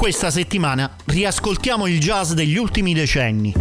[0.00, 3.52] Questa settimana riascoltiamo il jazz degli ultimi decenni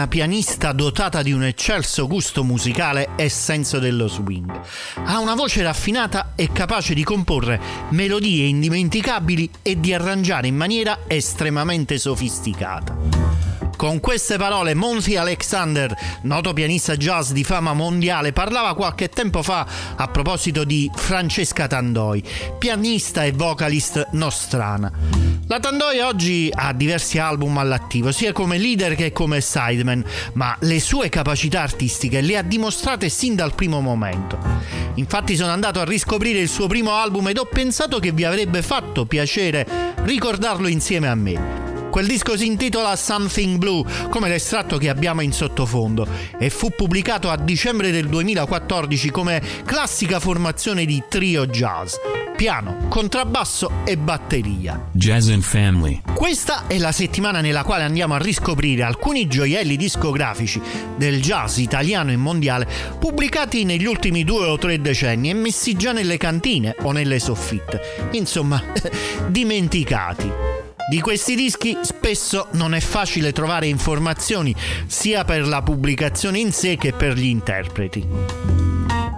[0.00, 4.50] una pianista dotata di un eccelso gusto musicale e senso dello swing.
[5.04, 7.60] Ha una voce raffinata e capace di comporre
[7.90, 12.96] melodie indimenticabili e di arrangiare in maniera estremamente sofisticata.
[13.76, 19.66] Con queste parole Monty Alexander, noto pianista jazz di fama mondiale, parlava qualche tempo fa
[19.96, 22.24] a proposito di Francesca Tandoi,
[22.58, 25.19] pianista e vocalist nostrana.
[25.50, 30.04] La Tandoi oggi ha diversi album all'attivo, sia come leader che come sideman,
[30.34, 34.38] ma le sue capacità artistiche le ha dimostrate sin dal primo momento.
[34.94, 38.62] Infatti sono andato a riscoprire il suo primo album ed ho pensato che vi avrebbe
[38.62, 39.66] fatto piacere
[40.04, 41.88] ricordarlo insieme a me.
[41.90, 46.06] Quel disco si intitola Something Blue, come l'estratto che abbiamo in sottofondo,
[46.38, 51.94] e fu pubblicato a dicembre del 2014 come classica formazione di trio jazz
[52.40, 54.88] piano, contrabbasso e batteria.
[54.92, 56.00] Jazz and Family.
[56.14, 60.58] Questa è la settimana nella quale andiamo a riscoprire alcuni gioielli discografici
[60.96, 62.66] del jazz italiano e mondiale
[62.98, 68.08] pubblicati negli ultimi due o tre decenni e messi già nelle cantine o nelle soffitte.
[68.12, 68.64] Insomma,
[69.28, 70.32] dimenticati.
[70.88, 74.54] Di questi dischi spesso non è facile trovare informazioni
[74.86, 78.69] sia per la pubblicazione in sé che per gli interpreti.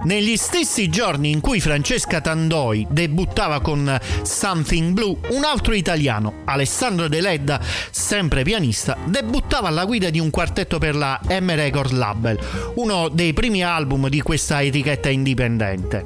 [0.05, 7.07] Negli stessi giorni in cui Francesca Tandoi debuttava con Something Blue, un altro italiano, Alessandro
[7.07, 7.61] De Ledda,
[7.91, 12.39] sempre pianista, debuttava alla guida di un quartetto per la M Records Label,
[12.75, 16.05] uno dei primi album di questa etichetta indipendente.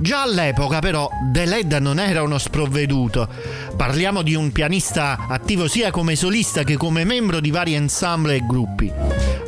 [0.00, 3.28] Già all'epoca però De Ledda non era uno sprovveduto.
[3.76, 8.46] Parliamo di un pianista attivo sia come solista che come membro di vari ensemble e
[8.46, 8.90] gruppi.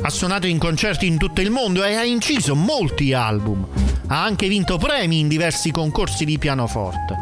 [0.01, 3.65] Ha suonato in concerti in tutto il mondo e ha inciso molti album.
[4.11, 7.15] Ha anche vinto premi in diversi concorsi di pianoforte.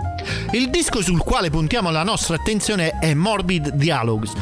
[0.54, 4.34] Il disco sul quale puntiamo la nostra attenzione è Morbid Dialogues.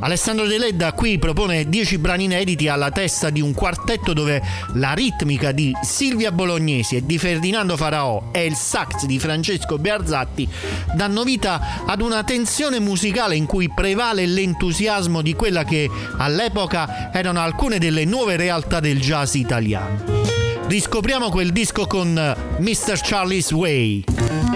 [0.00, 4.42] Alessandro De Ledda qui propone 10 brani inediti alla testa di un quartetto dove
[4.74, 10.46] la ritmica di Silvia Bolognesi e di Ferdinando Faraò e il sax di Francesco Bearzatti
[10.94, 17.40] danno vita ad una tensione musicale in cui prevale l'entusiasmo di quella che all'epoca erano
[17.40, 20.43] alcune delle nuove realtà del jazz italiano.
[20.66, 22.12] Riscopriamo quel disco con
[22.58, 22.98] Mr.
[23.02, 24.53] Charlie's Way.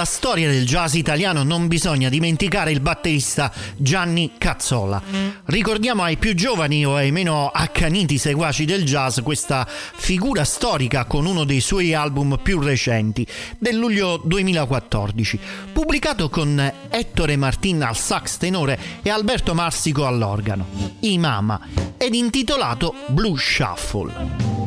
[0.00, 5.02] Nella storia del jazz italiano non bisogna dimenticare il batterista Gianni Cazzola.
[5.44, 11.26] Ricordiamo ai più giovani o ai meno accaniti seguaci del jazz questa figura storica con
[11.26, 13.26] uno dei suoi album più recenti,
[13.58, 15.38] del luglio 2014,
[15.70, 20.66] pubblicato con Ettore Martin al sax tenore e Alberto Marsico all'organo,
[21.00, 21.60] I Mama,
[21.98, 24.59] ed intitolato Blue Shuffle.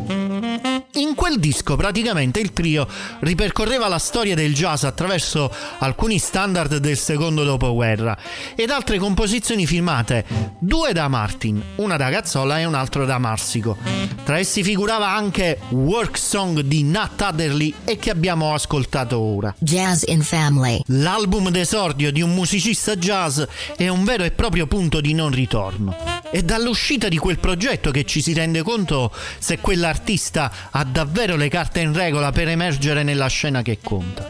[0.95, 2.87] In quel disco praticamente il trio
[3.21, 8.15] ripercorreva la storia del jazz attraverso alcuni standard del secondo dopoguerra
[8.55, 10.23] ed altre composizioni filmate,
[10.59, 13.75] due da Martin, una da Cazzola e un altro da Marsico.
[14.23, 19.51] Tra essi figurava anche Work Song di Nat Adderley e che abbiamo ascoltato ora.
[19.57, 20.79] Jazz in Family.
[20.85, 23.41] L'album d'esordio di un musicista jazz
[23.75, 26.12] è un vero e proprio punto di non ritorno.
[26.29, 31.49] È dall'uscita di quel progetto che ci si rende conto se quell'artista ha davvero le
[31.49, 34.27] carte in regola per emergere nella scena che conta.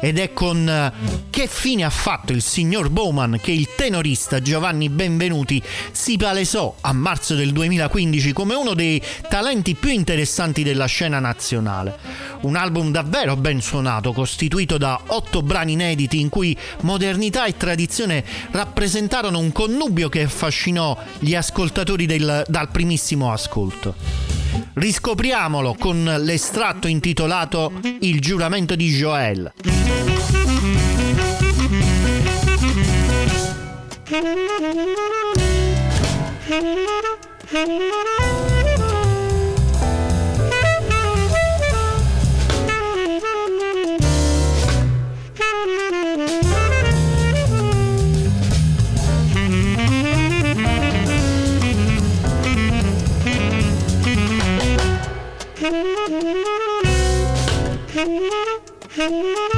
[0.00, 0.92] Ed è con eh,
[1.28, 6.92] Che fine ha fatto il signor Bowman che il tenorista Giovanni Benvenuti si palesò a
[6.92, 11.98] marzo del 2015 come uno dei talenti più interessanti della scena nazionale.
[12.42, 18.24] Un album davvero ben suonato, costituito da otto brani inediti in cui modernità e tradizione
[18.52, 23.94] rappresentarono un connubio che affascinò gli ascoltatori del, dal primissimo ascolto.
[24.74, 29.52] Riscopriamolo con l'estratto intitolato Il giuramento di Joel.
[59.00, 59.49] Mm-hmm.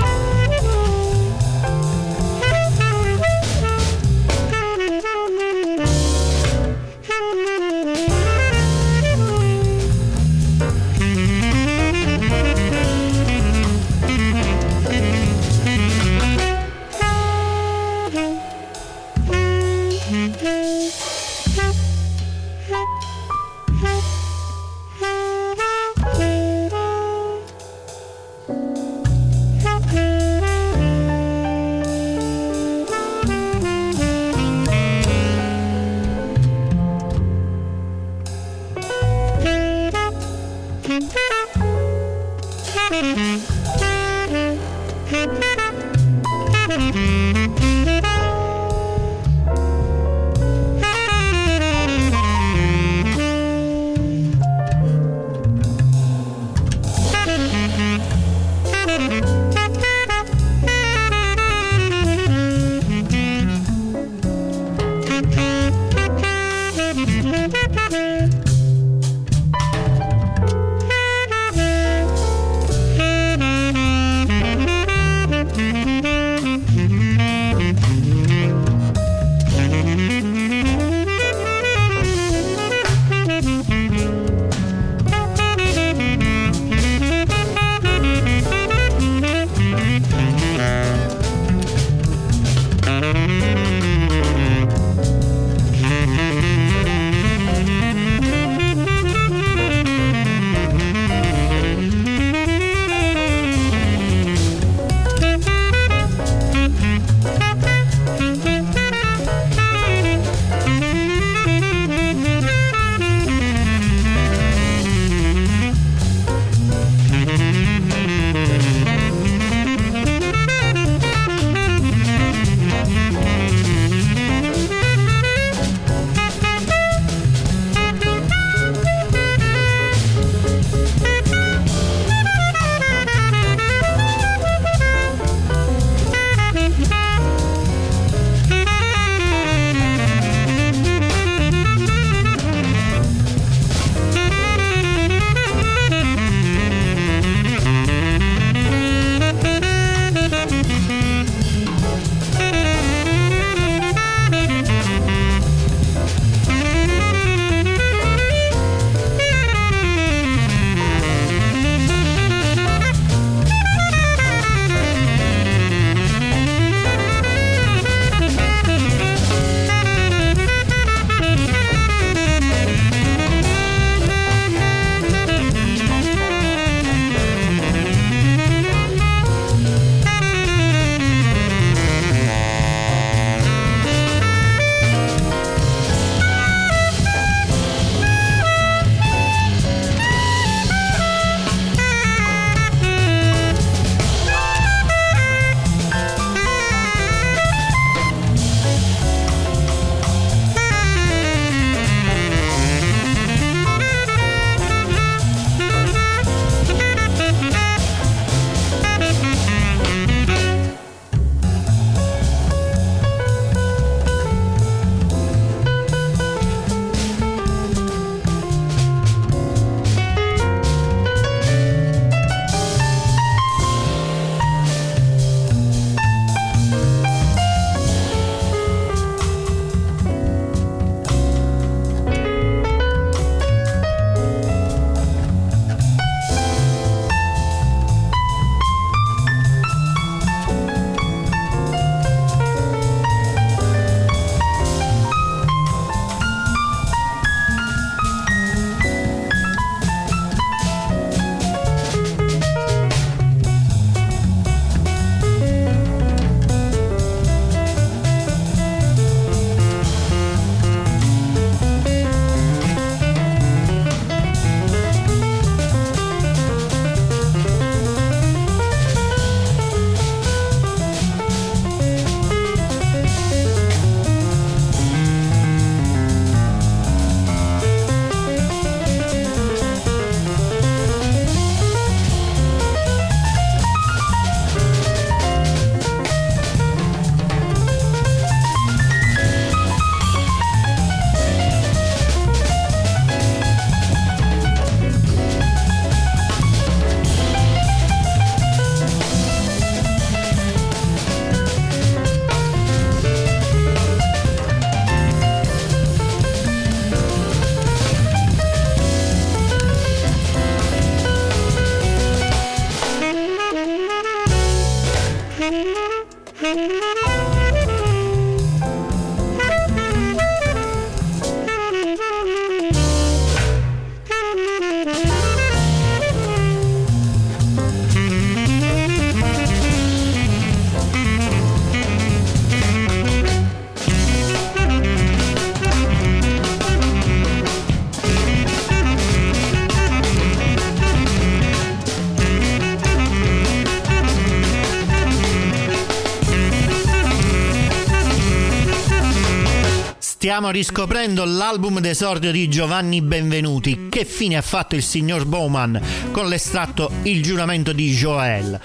[350.23, 353.89] Stiamo riscoprendo l'album d'esordio di Giovanni Benvenuti.
[353.89, 355.81] Che fine ha fatto il signor Bowman
[356.13, 358.61] con l'estratto Il giuramento di Joel?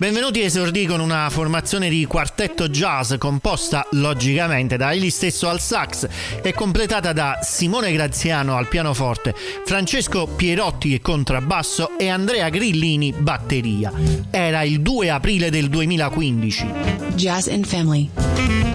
[0.00, 6.08] Benvenuti esordì con una formazione di quartetto jazz composta logicamente da egli stesso al sax
[6.40, 9.34] e completata da Simone Graziano al pianoforte,
[9.66, 13.92] Francesco Pierotti contrabbasso e Andrea Grillini batteria.
[14.30, 16.66] Era il 2 aprile del 2015.
[17.14, 18.08] Jazz and Family.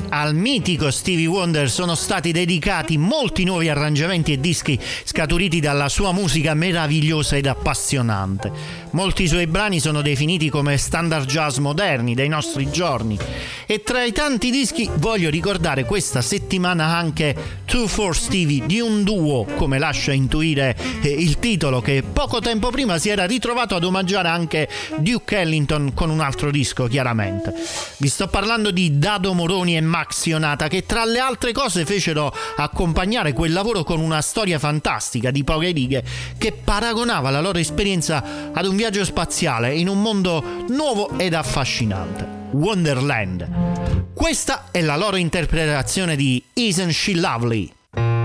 [0.09, 6.13] Al mitico Stevie Wonder sono stati dedicati molti nuovi arrangiamenti e dischi scaturiti dalla sua
[6.13, 8.84] musica meravigliosa ed appassionante.
[8.95, 13.19] Molti suoi brani sono definiti come standard jazz moderni dei nostri giorni.
[13.65, 19.03] E tra i tanti dischi voglio ricordare questa settimana anche Two for Stevie di un
[19.03, 23.83] duo, come lascia intuire eh, il titolo, che poco tempo prima si era ritrovato ad
[23.83, 27.53] omaggiare anche Duke Ellington con un altro disco, chiaramente.
[27.97, 32.33] Vi sto parlando di Dado Moroni e Max Ionata, che tra le altre cose fecero
[32.55, 36.03] accompagnare quel lavoro con una storia fantastica di poche righe
[36.37, 42.27] che paragonava la loro esperienza ad un viaggio spaziale in un mondo nuovo ed affascinante,
[42.51, 44.13] Wonderland.
[44.13, 48.24] Questa è la loro interpretazione di Isn't She Lovely?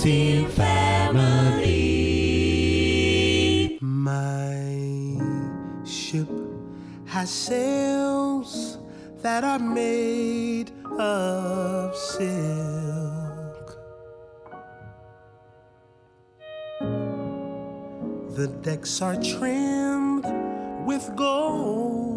[0.00, 0.16] Family.
[3.82, 4.64] My
[5.84, 6.26] ship
[7.04, 8.78] has sails
[9.20, 13.76] that are made of silk.
[18.36, 20.24] The decks are trimmed
[20.86, 22.09] with gold.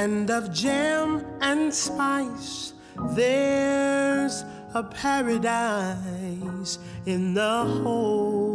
[0.00, 2.72] And of jam and spice.
[3.10, 8.49] There's a paradise in the hold.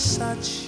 [0.00, 0.59] Such,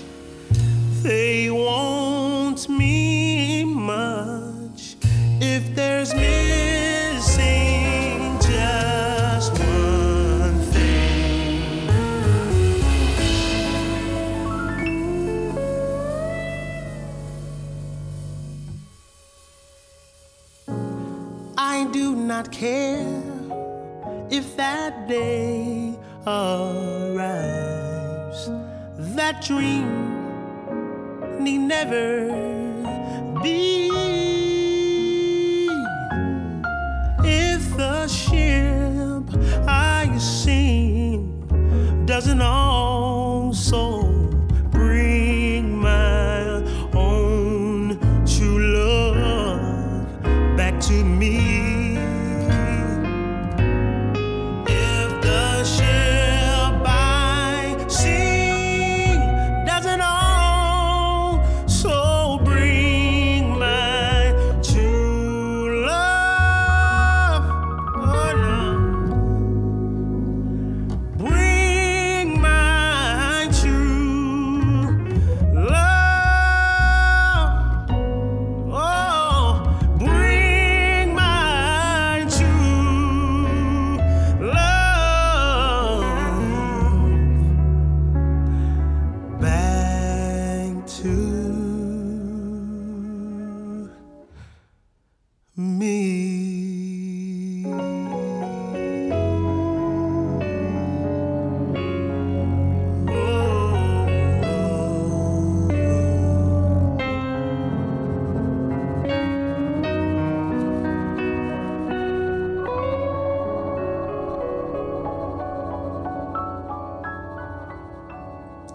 [29.52, 29.81] dream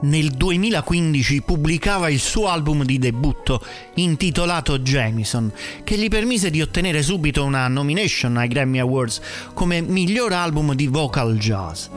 [0.02, 3.62] nel 2015 pubblicava il suo album di debutto
[3.96, 5.52] intitolato Jamison,
[5.84, 9.20] che gli permise di ottenere subito una nomination ai Grammy Awards
[9.54, 11.88] come miglior album di vocal jazz.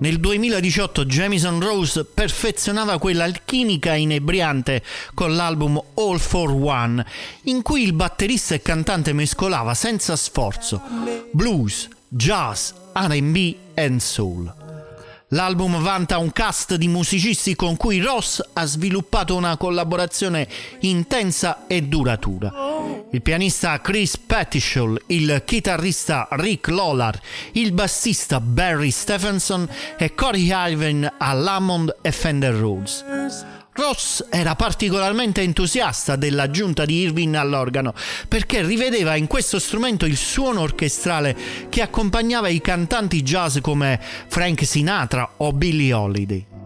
[0.00, 4.82] Nel 2018 Jamison Rose perfezionava quella chimica inebriante
[5.12, 7.04] con l'album All for One,
[7.44, 10.80] in cui il batterista e cantante mescolava senza sforzo
[11.32, 14.57] blues, jazz, RB e soul.
[15.32, 20.48] L'album vanta un cast di musicisti con cui Ross ha sviluppato una collaborazione
[20.80, 22.50] intensa e duratura.
[23.10, 27.20] Il pianista Chris Pettisholl, il chitarrista Rick Lollar,
[27.52, 29.68] il bassista Barry Stephenson
[29.98, 33.04] e Corey Ivan a Lamond e Fender Rhodes.
[33.78, 37.94] Ross era particolarmente entusiasta dell'aggiunta di Irving all'organo
[38.26, 41.36] perché rivedeva in questo strumento il suono orchestrale
[41.68, 46.57] che accompagnava i cantanti jazz come Frank Sinatra o Billie Holiday.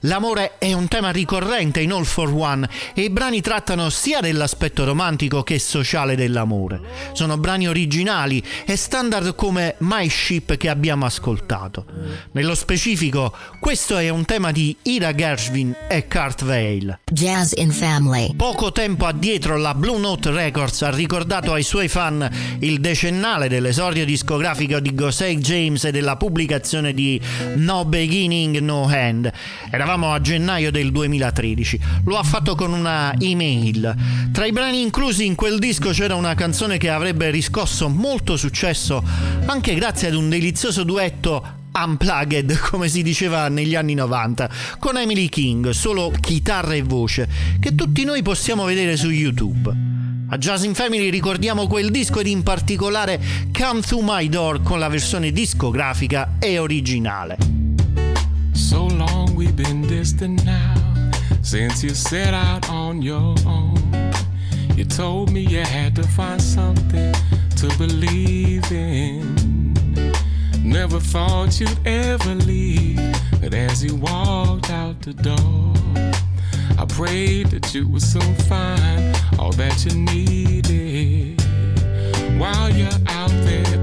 [0.00, 4.84] L'amore è un tema ricorrente in All for One e i brani trattano sia dell'aspetto
[4.84, 6.80] romantico che sociale dell'amore.
[7.12, 11.84] Sono brani originali e standard come My Ship che abbiamo ascoltato.
[12.32, 17.00] Nello specifico, questo è un tema di Ira Gershwin e Kurt Vale.
[17.10, 18.34] Jazz in Family.
[18.34, 22.28] Poco tempo addietro la Blue Note Records ha ricordato ai suoi fan
[22.60, 27.20] il decennale dell'esordio discografico di Gosei James e della pubblicazione di
[27.56, 29.30] No Beginning No End.
[29.70, 31.80] Eravamo a gennaio del 2013.
[32.04, 33.94] Lo ha fatto con una email.
[34.32, 39.02] Tra i brani inclusi in quel disco c'era una canzone che avrebbe riscosso molto successo
[39.46, 45.28] anche grazie ad un delizioso duetto unplugged, come si diceva negli anni 90, con Emily
[45.28, 47.28] King, solo chitarra e voce,
[47.60, 49.96] che tutti noi possiamo vedere su YouTube.
[50.30, 53.18] A Jazz in Family ricordiamo quel disco ed in particolare
[53.50, 57.38] Come Through My Door con la versione discografica e originale.
[58.52, 60.74] So long we've been distant now
[61.42, 64.12] since you set out on your own.
[64.74, 67.14] You told me you had to find something
[67.54, 69.72] to believe in.
[70.64, 73.00] Never thought you'd ever leave,
[73.40, 75.72] but as you walked out the door,
[76.76, 81.40] I prayed that you would soon find all that you needed.
[82.40, 83.77] While you're out there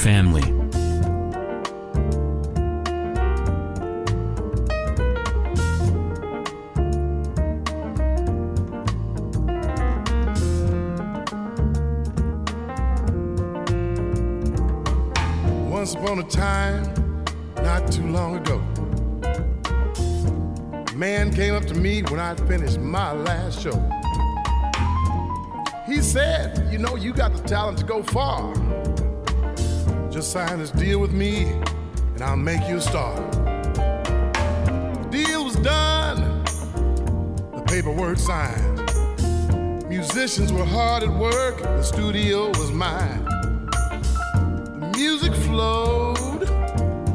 [0.00, 0.39] Family.
[30.30, 31.42] Sign this deal with me,
[32.14, 33.16] and I'll make you a star.
[33.32, 39.88] The deal was done, the paperwork signed.
[39.88, 43.24] Musicians were hard at work, the studio was mine.
[43.24, 46.46] The music flowed.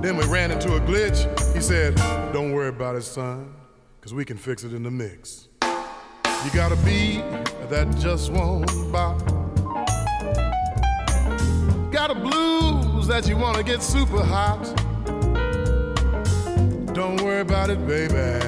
[0.04, 1.24] Then we ran into a glitch.
[1.56, 1.96] He said,
[2.34, 3.56] Don't worry about it, son,
[3.98, 5.48] because we can fix it in the mix.
[5.64, 7.24] You got a beat
[7.70, 9.20] that just won't bop.
[11.94, 12.16] Got a
[13.08, 14.64] that you want to get super hot.
[16.94, 18.40] Don't worry about it, baby,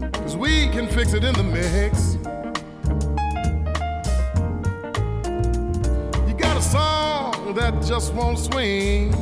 [0.00, 2.16] because we can fix it in the mix.
[6.28, 9.12] You got a song that just won't swing.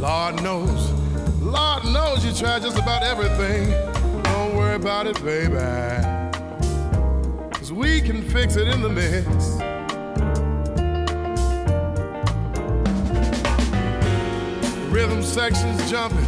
[0.00, 0.90] Lord knows,
[1.40, 3.70] Lord knows you try just about everything.
[4.24, 5.54] Don't worry about it, baby.
[7.52, 9.65] Cause we can fix it in the mix.
[14.96, 16.24] Rhythm section's jumping.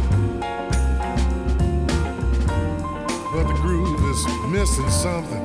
[3.33, 5.43] But the groove is missing something.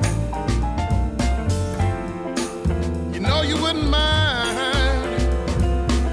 [3.11, 5.23] You know you wouldn't mind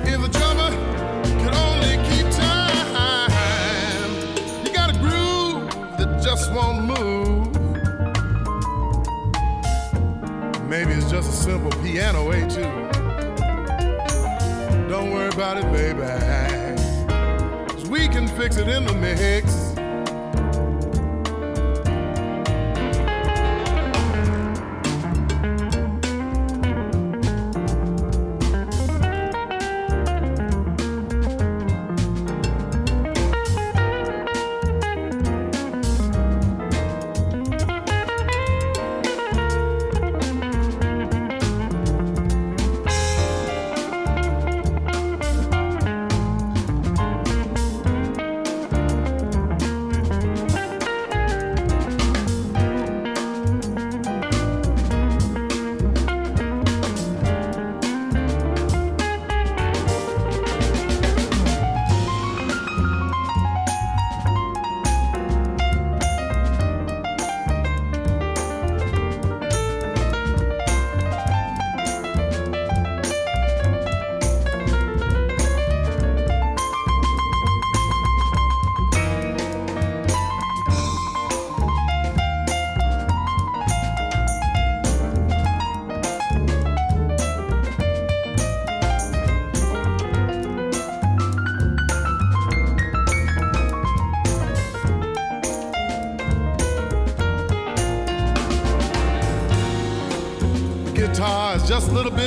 [0.08, 0.70] if the drummer
[1.42, 4.10] could only keep time.
[4.64, 7.52] You got a groove that just won't move.
[10.66, 12.62] Maybe it's just a simple piano A too.
[14.88, 16.41] Don't worry about it, baby.
[18.12, 19.71] Can fix it in the mix.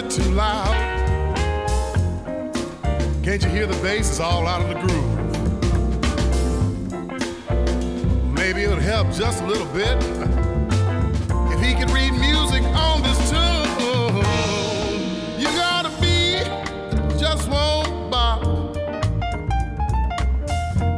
[0.01, 0.75] Bit too loud.
[3.23, 5.15] Can't you hear the bass is all out of the groove?
[8.33, 9.95] Maybe it would help just a little bit
[11.53, 14.17] if he could read music on this tune.
[15.39, 16.43] You gotta be
[17.17, 18.43] just won't bop.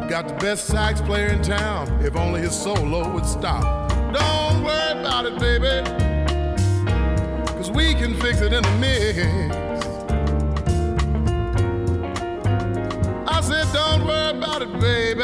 [0.09, 1.87] Got the best sax player in town.
[2.03, 3.91] If only his solo would stop.
[4.11, 6.06] Don't worry about it, baby.
[7.77, 9.19] We can fix it in the mix.
[13.29, 15.21] I said, don't worry about it, baby.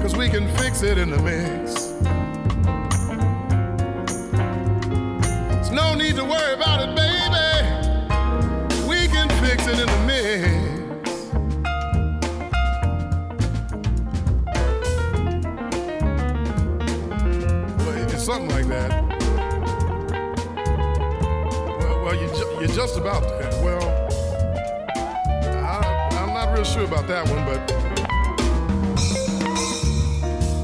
[0.00, 1.90] Cause we can fix it in the mix.
[5.50, 7.66] There's no need to worry about it, baby.
[8.88, 10.60] We can fix it in the mix.
[18.24, 19.09] Something like that.
[22.36, 23.50] Ju- you're just about there.
[23.62, 23.82] Well,
[25.64, 27.58] I, I'm not real sure about that one, but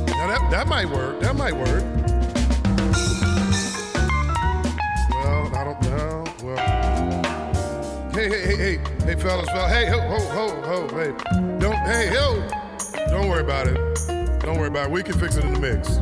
[0.08, 1.20] now that that might work.
[1.20, 1.84] That might work.
[5.10, 6.24] Well, I don't know.
[6.42, 6.58] Well,
[8.12, 11.12] hey, hey, hey, hey, hey, fellas, fellas, hey, ho, ho, ho, ho, hey,
[11.58, 12.42] don't, hey, ho,
[13.08, 13.76] don't worry about it.
[14.40, 14.92] Don't worry about it.
[14.92, 15.98] We can fix it in the mix.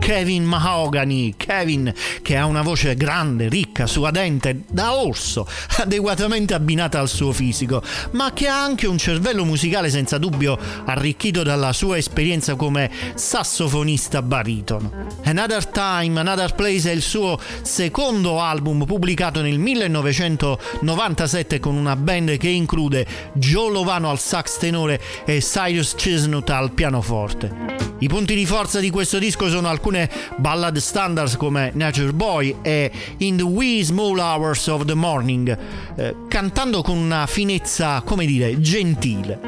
[0.00, 1.34] Kevin Mahogany.
[1.36, 5.46] Kevin che ha una voce grande, ricca, suadente, da orso,
[5.78, 11.42] adeguatamente abbinata al suo fisico, ma che ha anche un cervello musicale senza dubbio arricchito
[11.42, 15.08] dalla sua esperienza come sassofonista baritono.
[15.24, 22.36] Another Time, Another Place è il suo secondo album pubblicato nel 1997 con una band
[22.36, 27.92] che include Joe Lovano al sax tenore e Cyrus Chesnut al pianoforte.
[28.02, 32.90] I punti di forza di questo disco sono alcune ballad standards come Nature Boy e
[33.18, 35.56] In the Wee Small Hours of the Morning,
[35.94, 39.38] eh, cantando con una finezza, come dire, gentile.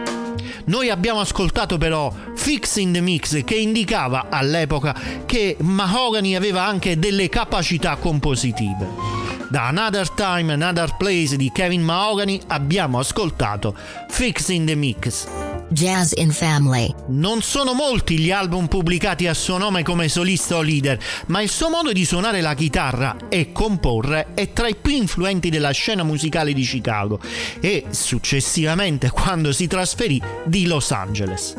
[0.66, 4.94] Noi abbiamo ascoltato però Fix in the Mix che indicava all'epoca
[5.26, 8.86] che Mahogany aveva anche delle capacità compositive.
[9.48, 13.74] Da Another Time, Another Place di Kevin Mahogany abbiamo ascoltato
[14.10, 15.43] Fix in the Mix.
[15.74, 16.94] Jazz in Family.
[17.08, 20.96] Non sono molti gli album pubblicati a suo nome come solista o leader,
[21.26, 25.50] ma il suo modo di suonare la chitarra e comporre è tra i più influenti
[25.50, 27.18] della scena musicale di Chicago
[27.60, 31.56] e successivamente quando si trasferì di Los Angeles.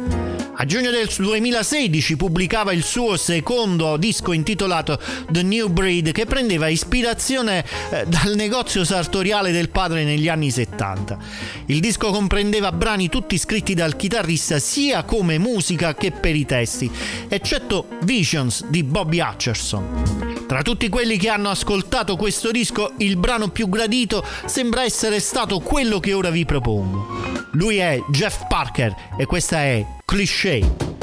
[0.57, 4.97] A giugno del 2016 pubblicava il suo secondo disco intitolato
[5.29, 11.17] The New Breed che prendeva ispirazione eh, dal negozio sartoriale del padre negli anni 70.
[11.65, 14.03] Il disco comprendeva brani tutti scritti dal chitarrista
[14.59, 16.89] sia come musica che per i testi,
[17.27, 20.45] eccetto Visions di Bobby Hutcherson.
[20.47, 25.59] Tra tutti quelli che hanno ascoltato questo disco, il brano più gradito sembra essere stato
[25.59, 27.07] quello che ora vi propongo.
[27.53, 30.94] Lui è Jeff Parker e questa è Cliché.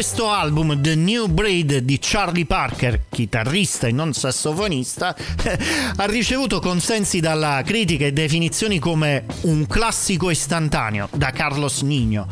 [0.00, 5.14] Questo album, The New Breed di Charlie Parker, chitarrista e non sassofonista,
[5.94, 12.26] ha ricevuto consensi dalla critica e definizioni come un classico istantaneo da Carlos Nino,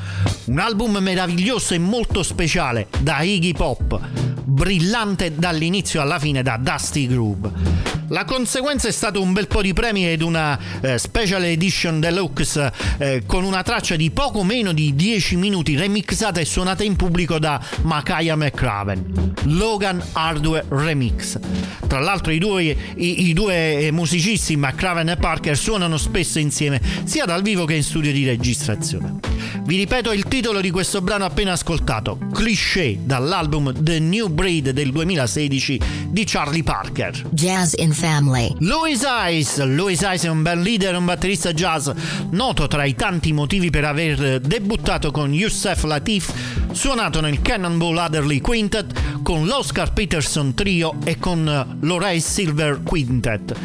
[0.47, 4.01] un album meraviglioso e molto speciale da Iggy Pop,
[4.49, 7.87] brillante dall'inizio alla fine da Dusty Groove.
[8.11, 12.73] La conseguenza è stato un bel po' di premi ed una eh, special edition deluxe
[12.97, 17.39] eh, con una traccia di poco meno di 10 minuti remixata e suonata in pubblico
[17.39, 19.35] da Makaya McCraven.
[19.45, 21.39] Logan Hardware Remix.
[21.87, 22.63] Tra l'altro i due,
[22.97, 27.83] i, i due musicisti, McCraven e Parker, suonano spesso insieme sia dal vivo che in
[27.83, 29.17] studio di registrazione.
[29.65, 34.93] Vi ripeto il titolo di questo brano appena ascoltato, Cliché dall'album The New Breed del
[34.93, 37.25] 2016 di Charlie Parker.
[37.31, 38.55] Jazz in Family.
[38.61, 39.65] Louis Ice.
[39.65, 41.91] Louis Ice è un band leader un batterista jazz
[42.31, 46.33] noto tra i tanti motivi per aver debuttato con Youssef Latif,
[46.71, 53.57] suonato nel Cannonball Adderley Quintet, con l'Oscar Peterson Trio e con l'Horace Silver Quintet.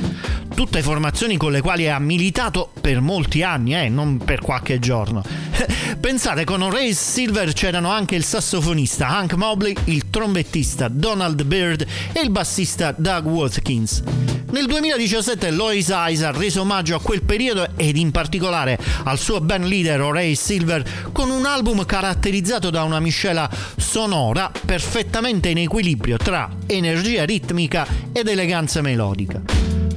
[0.55, 5.23] Tutte formazioni con le quali ha militato per molti anni, eh, non per qualche giorno.
[6.03, 12.19] Pensate, con Horace Silver c'erano anche il sassofonista Hank Mobley, il trombettista Donald Byrd e
[12.19, 14.03] il bassista Doug Watkins.
[14.51, 19.39] Nel 2017 Lois Eyes ha reso omaggio a quel periodo ed in particolare al suo
[19.39, 20.83] band leader Horace Silver
[21.13, 28.27] con un album caratterizzato da una miscela sonora perfettamente in equilibrio tra energia ritmica ed
[28.27, 29.41] eleganza melodica.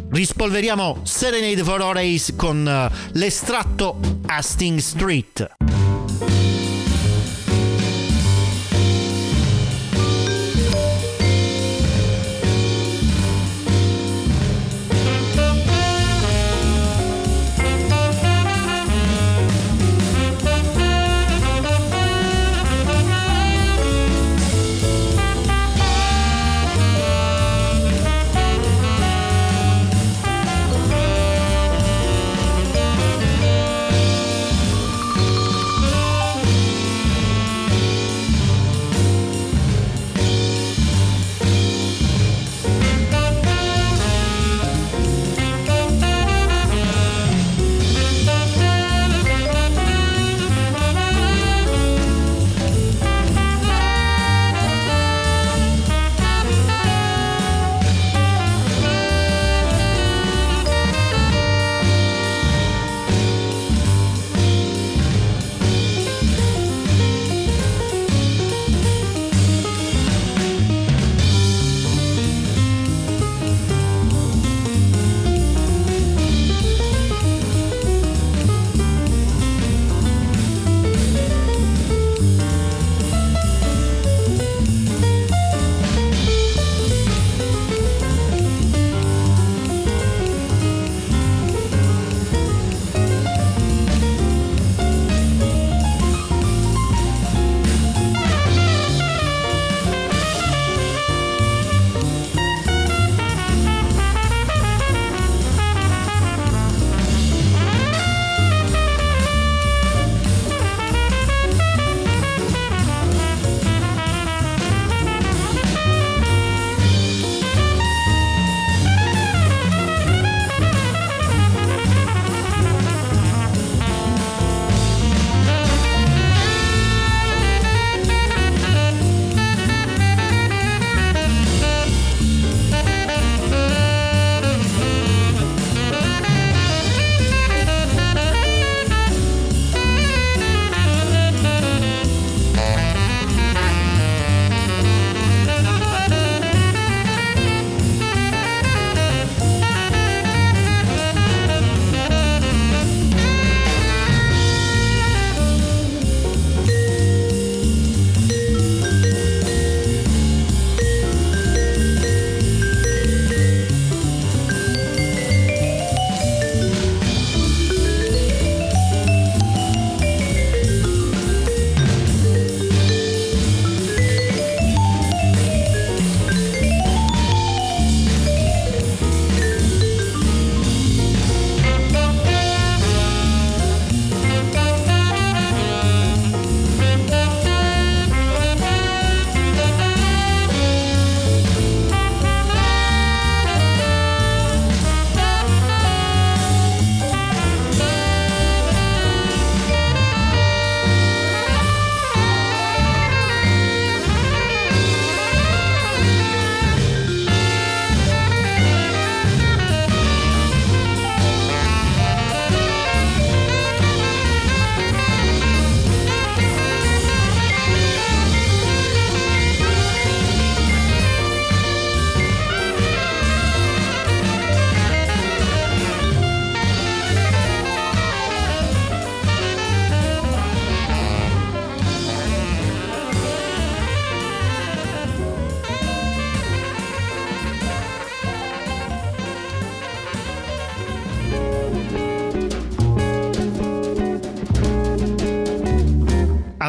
[0.09, 5.76] Rispolveriamo Serenade for Horace con eh, l'estratto Hastings Street.